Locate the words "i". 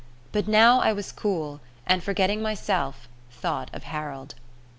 0.79-0.93